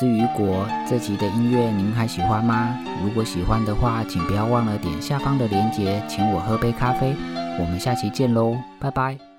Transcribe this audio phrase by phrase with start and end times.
[0.00, 2.74] 至雨果这集的音乐您还喜欢吗？
[3.04, 7.14] 如果喜欢的话，请不要忘了点下方的链接，请我喝杯咖啡。
[7.58, 9.29] 我们下期见喽，拜拜。